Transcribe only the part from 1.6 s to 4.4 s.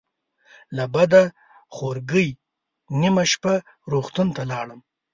خورګۍ نیمه شپه روغتون